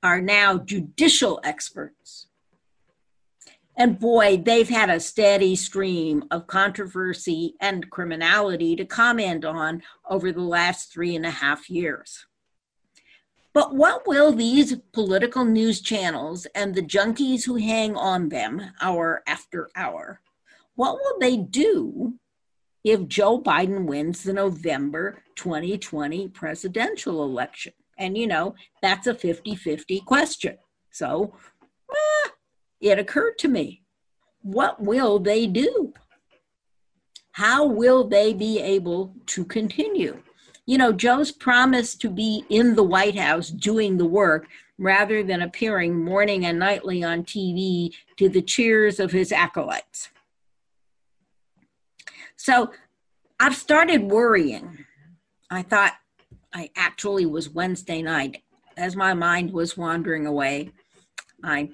are 0.02 0.22
now 0.22 0.58
judicial 0.58 1.40
experts. 1.44 2.28
And 3.76 4.00
boy, 4.00 4.38
they've 4.38 4.70
had 4.70 4.90
a 4.90 5.00
steady 5.00 5.56
stream 5.56 6.26
of 6.30 6.46
controversy 6.46 7.56
and 7.60 7.90
criminality 7.90 8.76
to 8.76 8.86
comment 8.86 9.46
on 9.46 9.82
over 10.08 10.32
the 10.32 10.42
last 10.42 10.92
three 10.92 11.16
and 11.16 11.26
a 11.26 11.32
half 11.32 11.70
years. 11.70 12.26
But 13.54 13.76
what 13.76 14.08
will 14.08 14.32
these 14.32 14.76
political 14.94 15.46
news 15.46 15.82
channels 15.82 16.46
and 16.56 16.74
the 16.74 16.82
junkies 16.82 17.46
who 17.46 17.56
hang 17.56 17.96
on 17.96 18.30
them 18.30 18.62
hour 18.82 19.24
after 19.28 19.70
hour, 19.76 20.22
what 20.76 20.96
will 20.96 21.20
they 21.20 21.38
do 21.38 22.20
if 22.84 23.08
Joe 23.08 23.42
Biden 23.42 23.86
wins 23.86 24.24
the 24.24 24.34
November 24.34 25.24
2020 25.36 26.28
presidential 26.30 27.24
election? 27.24 27.74
And 27.98 28.18
you 28.18 28.28
know, 28.28 28.56
that's 28.82 29.08
a 29.08 29.14
50 29.14 29.56
50 29.56 30.02
question. 30.02 30.58
So, 30.92 31.34
eh, 31.92 32.30
it 32.82 33.00
occurred 33.00 33.38
to 33.40 33.48
me 33.48 33.84
what 34.44 34.82
will 34.82 35.20
they 35.20 35.48
do? 35.48 35.94
How 37.32 37.66
will 37.66 38.08
they 38.08 38.34
be 38.34 38.60
able 38.60 39.16
to 39.28 39.44
continue? 39.46 40.22
You 40.66 40.78
know, 40.78 40.94
Joe's 40.94 41.32
promised 41.32 42.00
to 42.02 42.10
be 42.10 42.46
in 42.50 42.76
the 42.76 42.84
White 42.84 43.18
House 43.18 43.50
doing 43.50 43.98
the 43.98 44.06
work 44.06 44.48
rather 44.78 45.24
than 45.24 45.42
appearing 45.42 46.04
morning 46.04 46.46
and 46.46 46.60
nightly 46.60 47.04
on 47.04 47.24
TV 47.24 47.94
to 48.18 48.30
the 48.30 48.42
cheers 48.42 49.00
of 49.00 49.12
his 49.12 49.32
acolytes. 49.32 50.10
So 52.36 52.72
I've 53.40 53.56
started 53.56 54.04
worrying. 54.04 54.86
I 55.50 55.62
thought 55.62 55.94
I 56.54 56.70
actually 56.76 57.26
was 57.26 57.50
Wednesday 57.50 58.02
night 58.02 58.44
as 58.78 58.96
my 58.96 59.14
mind 59.14 59.52
was 59.52 59.78
wandering 59.78 60.26
away. 60.26 60.72
I 61.44 61.70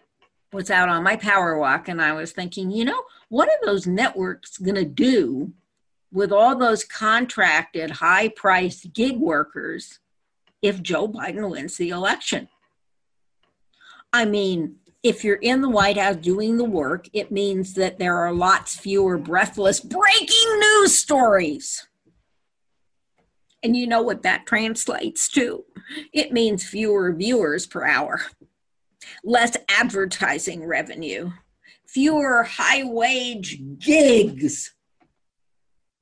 was 0.52 0.72
out 0.72 0.90
on 0.90 1.04
my 1.04 1.16
power 1.16 1.58
walk 1.58 1.88
and 1.88 2.02
I 2.02 2.14
was 2.14 2.32
thinking, 2.32 2.72
you 2.72 2.86
know, 2.86 3.04
what 3.30 3.50
are 3.50 3.66
those 3.66 3.86
networks 3.86 4.58
going 4.58 4.76
to 4.76 4.86
do 4.86 5.54
with 6.12 6.32
all 6.32 6.56
those 6.56 6.84
contracted 6.84 7.92
high 7.92 8.30
priced 8.30 8.94
gig 8.94 9.18
workers 9.18 10.00
if 10.62 10.82
Joe 10.82 11.08
Biden 11.08 11.50
wins 11.50 11.78
the 11.78 11.90
election? 11.90 12.50
I 14.12 14.26
mean, 14.26 14.78
if 15.04 15.24
you're 15.24 15.36
in 15.36 15.62
the 15.62 15.70
White 15.70 15.98
House 15.98 16.18
doing 16.18 16.58
the 16.58 16.66
work, 16.66 17.08
it 17.14 17.32
means 17.32 17.74
that 17.76 18.00
there 18.00 18.18
are 18.18 18.34
lots 18.34 18.78
fewer 18.78 19.18
breathless 19.18 19.80
breaking 19.80 20.60
news 20.60 20.98
stories. 20.98 21.88
And 23.64 23.76
you 23.76 23.88
know 23.88 24.02
what 24.02 24.24
that 24.24 24.46
translates 24.46 25.30
to? 25.30 25.66
It 26.14 26.32
means 26.32 26.68
fewer 26.68 27.14
viewers 27.14 27.66
per 27.66 27.86
hour 27.86 28.22
less 29.24 29.56
advertising 29.70 30.66
revenue, 30.66 31.32
fewer 31.86 32.44
high 32.44 32.84
wage 32.84 33.60
gigs. 33.80 34.74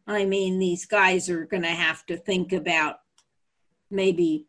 I 0.06 0.26
mean, 0.26 0.60
these 0.60 0.86
guys 0.86 1.30
are 1.30 1.46
going 1.46 1.64
to 1.64 1.70
have 1.70 2.06
to 2.08 2.18
think 2.18 2.54
about 2.54 2.98
maybe 3.90 4.48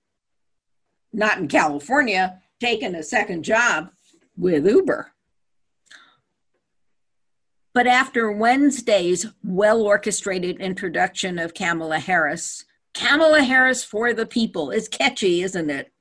not 1.12 1.38
in 1.38 1.48
California, 1.48 2.40
taking 2.60 2.94
a 2.94 3.02
second 3.02 3.44
job 3.44 3.90
with 4.38 4.66
Uber. 4.66 5.12
But 7.74 7.86
after 7.86 8.32
Wednesday's 8.32 9.26
well 9.44 9.82
orchestrated 9.82 10.60
introduction 10.60 11.38
of 11.38 11.54
Kamala 11.54 11.98
Harris, 11.98 12.64
Kamala 12.94 13.42
Harris 13.42 13.84
for 13.84 14.12
the 14.12 14.26
people 14.26 14.70
is 14.70 14.88
catchy, 14.88 15.42
isn't 15.42 15.70
it? 15.70 15.92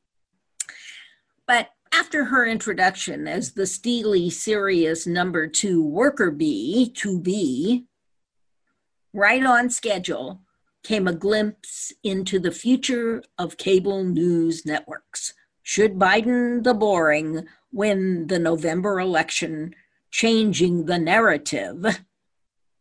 But 1.45 1.69
after 1.93 2.25
her 2.25 2.45
introduction 2.45 3.27
as 3.27 3.53
the 3.53 3.65
steely, 3.65 4.29
serious 4.29 5.05
number 5.05 5.47
two 5.47 5.83
worker 5.83 6.31
bee 6.31 6.91
to 6.95 7.19
be, 7.19 7.85
right 9.13 9.43
on 9.43 9.69
schedule, 9.69 10.41
came 10.83 11.07
a 11.07 11.13
glimpse 11.13 11.91
into 12.03 12.39
the 12.39 12.51
future 12.51 13.23
of 13.37 13.57
cable 13.57 14.03
news 14.03 14.65
networks. 14.65 15.33
Should 15.67 15.95
Biden 15.95 16.63
the 16.63 16.73
boring 16.73 17.45
win 17.73 18.27
the 18.27 18.39
November 18.39 19.01
election, 19.01 19.75
changing 20.09 20.85
the 20.85 20.97
narrative, 20.97 22.05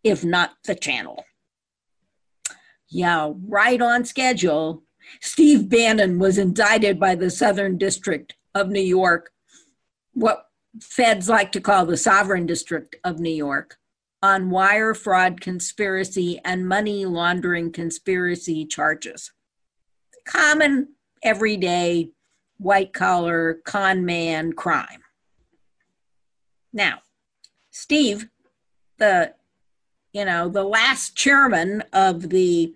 if 0.04 0.24
not 0.24 0.52
the 0.66 0.76
channel? 0.76 1.24
Yeah, 2.88 3.32
right 3.44 3.82
on 3.82 4.04
schedule. 4.04 4.84
Steve 5.20 5.68
Bannon 5.68 6.20
was 6.20 6.38
indicted 6.38 7.00
by 7.00 7.16
the 7.16 7.28
Southern 7.28 7.76
District 7.76 8.36
of 8.54 8.68
New 8.68 8.78
York, 8.78 9.32
what 10.12 10.46
feds 10.80 11.28
like 11.28 11.50
to 11.52 11.60
call 11.60 11.86
the 11.86 11.96
Sovereign 11.96 12.46
District 12.46 12.94
of 13.02 13.18
New 13.18 13.34
York, 13.34 13.78
on 14.22 14.48
wire 14.48 14.94
fraud 14.94 15.40
conspiracy 15.40 16.40
and 16.44 16.68
money 16.68 17.04
laundering 17.04 17.72
conspiracy 17.72 18.64
charges. 18.64 19.32
Common, 20.24 20.94
everyday, 21.24 22.12
white 22.58 22.92
collar, 22.92 23.60
con 23.64 24.04
man 24.04 24.52
crime. 24.52 25.02
Now, 26.72 27.00
Steve, 27.70 28.28
the 28.98 29.34
you 30.12 30.24
know, 30.24 30.48
the 30.48 30.64
last 30.64 31.14
chairman 31.14 31.82
of 31.92 32.30
the 32.30 32.74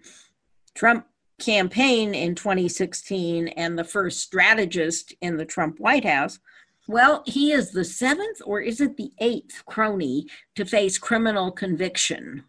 Trump 0.75 1.07
campaign 1.41 2.15
in 2.15 2.35
2016 2.35 3.49
and 3.49 3.79
the 3.79 3.85
first 3.85 4.21
strategist 4.21 5.15
in 5.23 5.39
the 5.39 5.47
Trump 5.47 5.81
White 5.81 6.05
House. 6.05 6.39
Well, 6.87 7.23
he 7.27 7.53
is 7.53 7.71
the 7.71 7.85
seventh, 7.85 8.43
or 8.45 8.61
is 8.61 8.81
it 8.81 8.97
the 8.97 9.13
eighth 9.21 9.65
crony 9.65 10.27
to 10.55 10.67
face 10.67 10.99
criminal 10.99 11.51
conviction? 11.51 12.45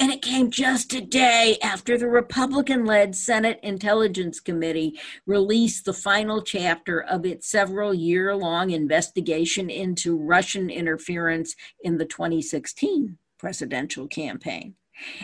And 0.00 0.10
it 0.10 0.22
came 0.22 0.50
just 0.50 0.94
a 0.94 1.02
day 1.02 1.58
after 1.62 1.98
the 1.98 2.08
Republican 2.08 2.86
led 2.86 3.14
Senate 3.14 3.60
Intelligence 3.62 4.40
Committee 4.40 4.98
released 5.26 5.84
the 5.84 5.92
final 5.92 6.40
chapter 6.40 7.02
of 7.02 7.26
its 7.26 7.50
several 7.50 7.92
year 7.92 8.34
long 8.34 8.70
investigation 8.70 9.68
into 9.68 10.16
Russian 10.16 10.70
interference 10.70 11.54
in 11.84 11.98
the 11.98 12.06
2016 12.06 13.18
presidential 13.38 14.08
campaign. 14.08 14.74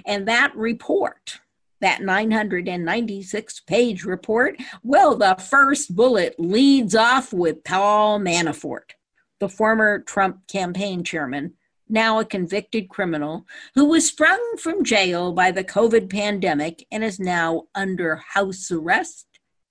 And 0.04 0.28
that 0.28 0.54
report 0.54 1.40
that 1.80 2.02
996 2.02 3.61
page 3.61 4.04
report? 4.04 4.56
Well, 4.83 5.16
the 5.16 5.37
first 5.37 5.95
bullet 5.95 6.35
leads 6.38 6.95
off 6.95 7.33
with 7.33 7.64
Paul 7.64 8.18
Manafort, 8.18 8.92
the 9.40 9.49
former 9.49 10.00
Trump 10.00 10.47
campaign 10.49 11.04
chairman, 11.04 11.54
now 11.88 12.18
a 12.18 12.24
convicted 12.24 12.88
criminal, 12.88 13.46
who 13.74 13.84
was 13.86 14.08
sprung 14.08 14.56
from 14.58 14.84
jail 14.84 15.32
by 15.32 15.50
the 15.50 15.64
COVID 15.64 16.10
pandemic 16.10 16.86
and 16.90 17.04
is 17.04 17.20
now 17.20 17.64
under 17.74 18.16
house 18.16 18.70
arrest. 18.70 19.26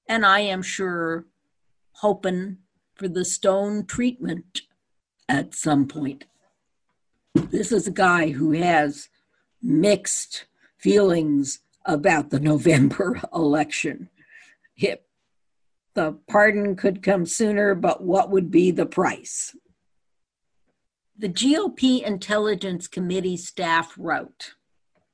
And 0.07 0.25
I 0.25 0.39
am 0.41 0.61
sure 0.61 1.25
hoping 1.93 2.57
for 2.95 3.07
the 3.07 3.25
stone 3.25 3.85
treatment 3.85 4.61
at 5.27 5.55
some 5.55 5.87
point. 5.87 6.25
This 7.33 7.71
is 7.71 7.87
a 7.87 7.91
guy 7.91 8.29
who 8.29 8.51
has 8.51 9.09
mixed 9.61 10.45
feelings 10.77 11.59
about 11.85 12.29
the 12.29 12.39
November 12.51 13.21
election. 13.33 14.09
The 15.95 16.17
pardon 16.27 16.75
could 16.75 17.01
come 17.01 17.25
sooner, 17.25 17.73
but 17.73 18.03
what 18.03 18.29
would 18.29 18.51
be 18.51 18.69
the 18.71 18.85
price? 18.85 19.55
The 21.17 21.29
GOP 21.29 22.03
Intelligence 22.03 22.89
Committee 22.89 23.37
staff 23.37 23.93
wrote 23.97 24.55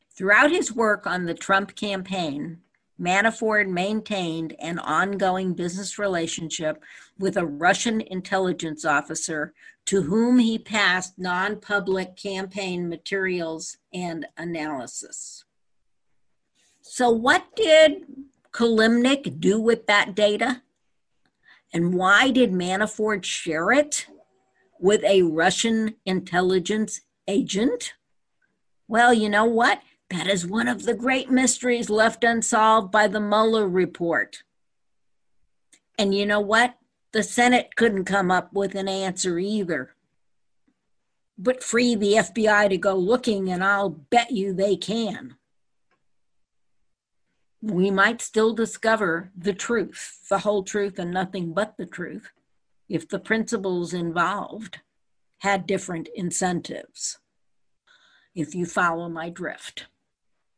Throughout 0.10 0.50
his 0.50 0.74
work 0.74 1.06
on 1.06 1.26
the 1.26 1.36
Trump 1.36 1.76
campaign, 1.76 2.62
Manafort 3.00 3.70
maintained 3.70 4.56
an 4.58 4.80
ongoing 4.80 5.54
business 5.54 6.00
relationship 6.00 6.84
with 7.20 7.38
a 7.38 7.46
Russian 7.46 8.02
intelligence 8.02 8.84
officer 8.84 9.54
to 9.86 10.02
whom 10.02 10.40
he 10.40 10.58
passed 10.58 11.20
non 11.20 11.60
public 11.60 12.16
campaign 12.16 12.90
materials 12.90 13.78
and 13.94 14.26
analysis. 14.38 15.46
So, 16.82 17.12
what 17.12 17.56
did 17.56 18.06
Kilimnik 18.52 19.40
do 19.40 19.62
with 19.62 19.86
that 19.86 20.16
data? 20.16 20.64
And 21.72 21.94
why 21.94 22.32
did 22.32 22.52
Manafort 22.52 23.24
share 23.24 23.72
it 23.72 24.08
with 24.82 25.04
a 25.04 25.22
Russian 25.22 25.96
intelligence 26.06 27.02
agent? 27.28 27.94
Well, 28.88 29.14
you 29.14 29.30
know 29.30 29.46
what? 29.46 29.82
That 30.10 30.28
is 30.28 30.46
one 30.46 30.68
of 30.68 30.84
the 30.84 30.94
great 30.94 31.30
mysteries 31.30 31.90
left 31.90 32.24
unsolved 32.24 32.92
by 32.92 33.08
the 33.08 33.22
Mueller 33.22 33.68
report. 33.68 34.44
And 35.98 36.14
you 36.14 36.26
know 36.26 36.42
what? 36.42 36.76
The 37.14 37.24
Senate 37.24 37.76
couldn't 37.76 38.06
come 38.06 38.32
up 38.32 38.54
with 38.54 38.76
an 38.76 38.88
answer 38.88 39.40
either. 39.40 39.96
But 41.38 41.64
free 41.64 41.96
the 41.96 42.14
FBI 42.14 42.70
to 42.70 42.78
go 42.78 42.96
looking, 42.96 43.50
and 43.50 43.64
I'll 43.64 43.90
bet 43.90 44.32
you 44.32 44.54
they 44.54 44.76
can 44.76 45.36
we 47.62 47.92
might 47.92 48.22
still 48.22 48.54
discover 48.54 49.32
the 49.38 49.54
truth, 49.54 50.26
the 50.30 50.40
whole 50.40 50.64
truth, 50.64 50.98
and 50.98 51.12
nothing 51.12 51.54
but 51.54 51.78
the 51.78 51.86
truth 51.86 52.32
if 52.92 53.08
the 53.08 53.20
principals 53.20 53.94
involved 53.94 54.80
had 55.40 55.66
different 55.66 56.10
incentives. 56.14 57.20
If 58.36 58.54
you 58.54 58.66
follow 58.66 59.08
my 59.08 59.30
drift. 59.30 59.88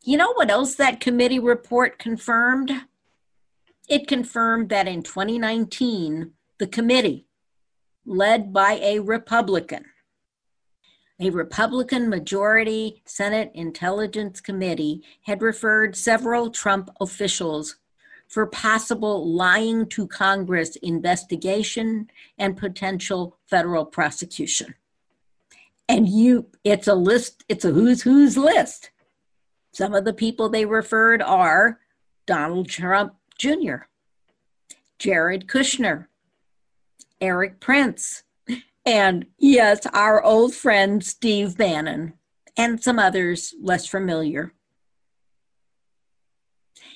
You 0.03 0.17
know 0.17 0.33
what 0.33 0.49
else 0.49 0.73
that 0.75 0.99
committee 0.99 1.39
report 1.39 1.99
confirmed? 1.99 2.71
It 3.87 4.07
confirmed 4.07 4.69
that 4.69 4.87
in 4.87 5.03
2019, 5.03 6.31
the 6.57 6.67
committee, 6.67 7.27
led 8.03 8.51
by 8.51 8.79
a 8.81 8.99
Republican, 8.99 9.85
a 11.19 11.29
Republican 11.29 12.09
majority 12.09 13.03
Senate 13.05 13.51
Intelligence 13.53 14.41
Committee 14.41 15.03
had 15.21 15.43
referred 15.43 15.95
several 15.95 16.49
Trump 16.49 16.89
officials 16.99 17.77
for 18.33 18.47
possible 18.47 19.31
lying 19.31 19.85
to 19.85 20.07
Congress 20.07 20.75
investigation 20.77 22.09
and 22.39 22.57
potential 22.57 23.37
federal 23.47 23.85
prosecution. 23.85 24.73
And 25.87 26.09
you, 26.09 26.47
it's 26.63 26.87
a 26.87 26.95
list, 26.95 27.43
it's 27.47 27.63
a 27.63 27.69
who's 27.69 28.01
who's 28.01 28.35
list. 28.35 28.89
Some 29.71 29.93
of 29.93 30.03
the 30.03 30.13
people 30.13 30.49
they 30.49 30.65
referred 30.65 31.21
are 31.21 31.79
Donald 32.25 32.69
Trump 32.69 33.13
Jr., 33.37 33.85
Jared 34.97 35.45
Kushner, 35.45 36.07
Erik 37.21 37.59
Prince, 37.59 38.23
and 38.83 39.27
yes, 39.37 39.85
our 39.93 40.23
old 40.23 40.55
friend 40.55 41.03
Steve 41.03 41.55
Bannon, 41.55 42.13
and 42.57 42.81
some 42.81 42.97
others 42.97 43.53
less 43.61 43.85
familiar. 43.85 44.53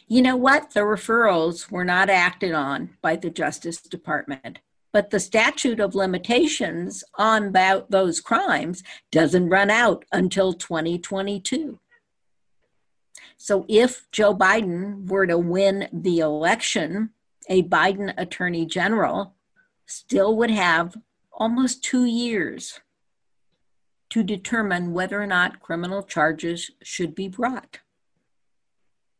You 0.10 0.22
know 0.22 0.38
what? 0.38 0.72
The 0.72 0.82
referrals 0.82 1.70
were 1.70 1.84
not 1.84 2.10
acted 2.10 2.54
on 2.54 2.91
by 3.02 3.17
the 3.17 3.30
Justice 3.30 3.82
Department, 3.82 4.60
but 4.93 5.10
the 5.10 5.20
statute 5.20 5.82
of 5.82 5.96
limitations 5.96 7.04
on 7.15 7.52
that, 7.52 7.91
those 7.91 8.22
crimes 8.22 8.84
doesn't 9.12 9.50
run 9.50 9.70
out 9.70 10.06
until 10.13 10.54
2022. 10.54 11.80
So 13.36 13.65
if 13.67 14.08
Joe 14.13 14.34
Biden 14.34 15.10
were 15.10 15.28
to 15.28 15.38
win 15.38 15.89
the 15.91 16.20
election, 16.20 17.10
a 17.50 17.63
Biden 17.63 18.13
attorney 18.17 18.65
general 18.65 19.36
still 19.86 20.38
would 20.38 20.52
have 20.52 20.96
almost 21.34 21.84
two 21.84 22.06
years 22.06 22.80
to 24.10 24.24
determine 24.24 24.93
whether 24.93 25.22
or 25.22 25.28
not 25.28 25.60
criminal 25.60 26.02
charges 26.02 26.72
should 26.82 27.13
be 27.13 27.28
brought. 27.28 27.80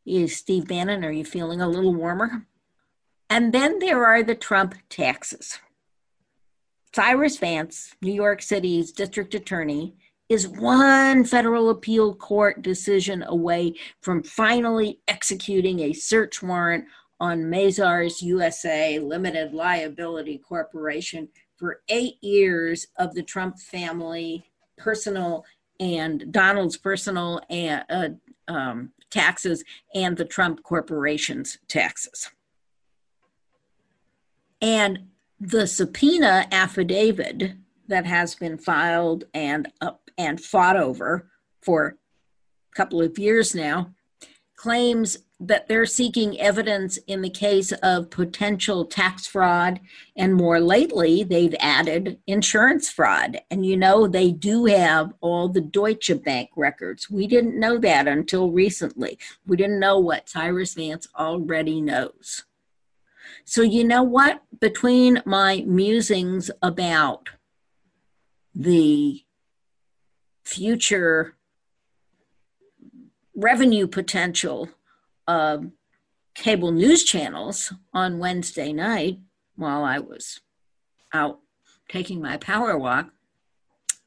Is 0.08 0.38
Steve 0.38 0.70
Bannon, 0.70 1.04
are 1.04 1.12
you 1.12 1.26
feeling 1.26 1.60
a 1.60 1.68
little 1.68 1.94
warmer? 1.94 2.48
And 3.30 3.54
then 3.54 3.80
there 3.80 4.06
are 4.06 4.24
the 4.24 4.36
Trump 4.36 4.74
taxes. 4.90 5.60
Cyrus 6.96 7.38
Vance, 7.38 7.94
New 8.02 8.14
York 8.14 8.42
City's 8.42 8.94
district 8.94 9.36
attorney, 9.36 9.98
is 10.30 10.48
one 10.48 11.26
federal 11.26 11.70
appeal 11.70 12.16
court 12.16 12.62
decision 12.62 13.22
away 13.28 13.74
from 14.02 14.24
finally 14.24 15.02
executing 15.10 15.82
a 15.82 15.92
search 15.92 16.42
warrant 16.42 16.86
on 17.20 17.44
Mazars 17.44 18.22
USA 18.22 19.00
Limited 19.00 19.54
Liability 19.54 20.38
Corporation 20.38 21.28
for 21.58 21.82
eight 21.90 22.16
years 22.24 22.88
of 22.98 23.14
the 23.14 23.24
Trump 23.24 23.60
family 23.60 24.46
personal 24.78 25.44
and 25.82 26.32
Donald's 26.32 26.78
personal 26.78 27.42
and, 27.50 27.84
uh, 27.90 28.10
um, 28.48 28.94
taxes 29.10 29.64
and 29.94 30.18
the 30.18 30.26
Trump 30.26 30.64
corporation's 30.64 31.58
taxes. 31.68 32.32
And 34.62 35.08
the 35.40 35.68
subpoena 35.68 36.48
affidavit 36.52 37.54
that 37.88 38.06
has 38.06 38.36
been 38.36 38.58
filed 38.58 39.26
and 39.34 39.72
up 39.82 40.10
and 40.18 40.42
fought 40.42 40.76
over 40.76 41.30
for 41.62 41.98
a 42.72 42.76
couple 42.76 43.02
of 43.02 43.20
years 43.20 43.54
now 43.54 43.94
claims 44.56 45.18
that 45.40 45.68
they're 45.68 45.86
seeking 45.86 46.40
evidence 46.40 46.98
in 47.06 47.22
the 47.22 47.30
case 47.30 47.72
of 47.84 48.10
potential 48.10 48.86
tax 48.86 49.28
fraud 49.28 49.80
and 50.16 50.34
more 50.34 50.60
lately 50.60 51.24
they've 51.24 51.56
added 51.60 52.18
insurance 52.26 52.90
fraud. 52.90 53.40
And 53.52 53.64
you 53.64 53.78
know 53.78 54.08
they 54.08 54.32
do 54.32 54.66
have 54.66 55.14
all 55.22 55.48
the 55.48 55.62
Deutsche 55.62 56.12
Bank 56.24 56.50
records. 56.56 57.10
We 57.10 57.28
didn't 57.28 57.60
know 57.60 57.78
that 57.78 58.08
until 58.08 58.52
recently. 58.52 59.20
We 59.46 59.58
didn't 59.58 59.80
know 59.80 60.00
what 60.00 60.30
Cyrus 60.30 60.74
Vance 60.74 61.08
already 61.16 61.82
knows. 61.82 62.46
So 63.46 63.62
you 63.62 63.84
know 63.84 64.04
what? 64.04 64.42
Between 64.60 65.22
my 65.24 65.64
musings 65.68 66.50
about 66.64 67.30
the 68.56 69.24
future 70.44 71.36
revenue 73.36 73.86
potential 73.86 74.70
of 75.28 75.72
cable 76.36 76.72
news 76.72 77.04
channels 77.04 77.74
on 77.94 78.20
Wednesday 78.20 78.72
night 78.72 79.20
while 79.56 79.84
I 79.84 80.00
was 80.00 80.40
out 81.14 81.40
taking 81.90 82.22
my 82.22 82.38
power 82.38 82.78
walk. 82.78 83.10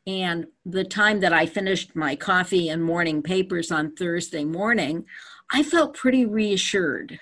And 0.07 0.47
the 0.65 0.85
time 0.85 1.21
that 1.21 1.33
I 1.33 1.47
finished 1.47 1.95
my 1.95 2.17
coffee 2.17 2.69
and 2.69 2.83
morning 2.83 3.23
papers 3.23 3.71
on 3.71 3.95
Thursday 3.95 4.45
morning, 4.45 5.05
I 5.51 5.63
felt 5.63 5.95
pretty 5.97 6.25
reassured 6.25 7.21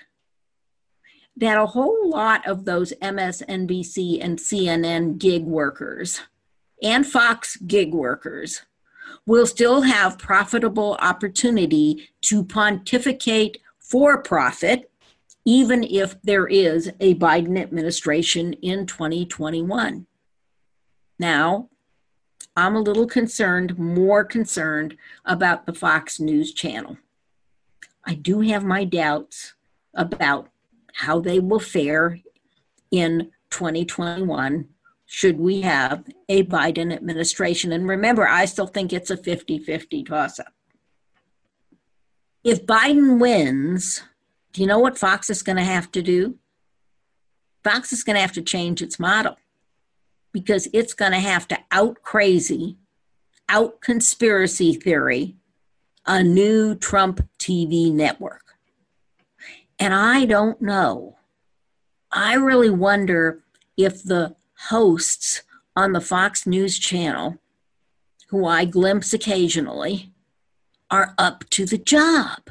that 1.37 1.57
a 1.57 1.67
whole 1.67 2.09
lot 2.09 2.45
of 2.47 2.65
those 2.65 2.93
MSNBC 3.01 4.23
and 4.23 4.37
CNN 4.37 5.17
gig 5.17 5.43
workers 5.43 6.21
and 6.81 7.05
Fox 7.05 7.57
gig 7.57 7.93
workers 7.93 8.63
will 9.25 9.45
still 9.45 9.81
have 9.81 10.17
profitable 10.17 10.97
opportunity 11.01 12.09
to 12.21 12.43
pontificate 12.43 13.57
for 13.89 14.21
profit, 14.21 14.91
even 15.45 15.83
if 15.83 16.21
there 16.21 16.47
is 16.47 16.91
a 16.99 17.15
Biden 17.15 17.59
administration 17.59 18.53
in 18.53 18.85
2021. 18.85 20.05
Now, 21.17 21.69
I'm 22.55 22.75
a 22.75 22.81
little 22.81 23.07
concerned, 23.07 23.77
more 23.77 24.23
concerned 24.23 24.95
about 25.25 25.65
the 25.65 25.73
Fox 25.73 26.19
News 26.19 26.53
channel. 26.53 26.97
I 28.05 28.15
do 28.15 28.41
have 28.41 28.63
my 28.63 28.83
doubts 28.83 29.53
about 29.93 30.49
how 30.93 31.19
they 31.19 31.39
will 31.39 31.59
fare 31.59 32.19
in 32.91 33.31
2021 33.49 34.67
should 35.05 35.39
we 35.39 35.61
have 35.61 36.03
a 36.27 36.43
Biden 36.43 36.93
administration. 36.93 37.71
And 37.71 37.87
remember, 37.87 38.27
I 38.27 38.45
still 38.45 38.67
think 38.67 38.93
it's 38.93 39.09
a 39.09 39.17
50 39.17 39.57
50 39.59 40.03
toss 40.03 40.39
up. 40.39 40.53
If 42.43 42.65
Biden 42.65 43.19
wins, 43.19 44.03
do 44.53 44.61
you 44.61 44.67
know 44.67 44.79
what 44.79 44.97
Fox 44.97 45.29
is 45.29 45.43
going 45.43 45.57
to 45.57 45.63
have 45.63 45.91
to 45.91 46.01
do? 46.01 46.35
Fox 47.63 47.91
is 47.91 48.03
going 48.03 48.15
to 48.15 48.21
have 48.21 48.31
to 48.33 48.41
change 48.41 48.81
its 48.81 48.99
model 48.99 49.35
because 50.31 50.67
it's 50.73 50.93
going 50.93 51.11
to 51.11 51.19
have 51.19 51.47
to 51.49 51.57
out 51.71 52.01
crazy, 52.01 52.77
out 53.49 53.81
conspiracy 53.81 54.73
theory 54.73 55.35
a 56.05 56.23
new 56.23 56.75
Trump 56.75 57.27
TV 57.37 57.93
network. 57.93 58.55
And 59.77 59.93
I 59.93 60.25
don't 60.25 60.61
know. 60.61 61.17
I 62.11 62.33
really 62.35 62.69
wonder 62.69 63.43
if 63.77 64.03
the 64.03 64.35
hosts 64.69 65.43
on 65.75 65.91
the 65.91 66.01
Fox 66.01 66.47
News 66.47 66.79
channel, 66.79 67.37
who 68.29 68.45
I 68.45 68.65
glimpse 68.65 69.13
occasionally, 69.13 70.08
are 70.91 71.13
up 71.17 71.49
to 71.51 71.65
the 71.65 71.77
job. 71.77 72.49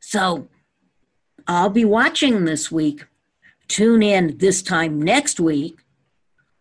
So 0.00 0.48
I'll 1.46 1.70
be 1.70 1.84
watching 1.84 2.44
this 2.44 2.70
week. 2.70 3.06
Tune 3.68 4.02
in 4.02 4.38
this 4.38 4.62
time 4.62 5.00
next 5.00 5.38
week 5.38 5.78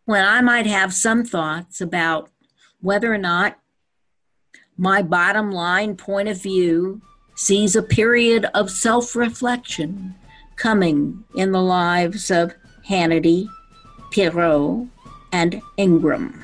when 0.06 0.24
I 0.24 0.42
might 0.42 0.68
have 0.68 0.94
some 0.94 1.24
thoughts 1.24 1.82
about 1.82 2.30
whether 2.82 3.14
or 3.14 3.18
not 3.18 3.60
my 4.78 5.02
bottom 5.02 5.52
line 5.52 5.96
point 5.96 6.30
of 6.30 6.42
view 6.42 7.02
sees 7.36 7.76
a 7.76 7.84
period 7.84 8.46
of 8.54 8.70
self 8.70 9.16
reflection 9.16 10.16
coming 10.56 11.24
in 11.36 11.52
the 11.52 11.62
lives 11.62 12.32
of 12.32 12.54
Hannity, 12.88 13.48
Pirro, 14.12 14.88
and 15.32 15.62
Ingraham. 15.78 16.44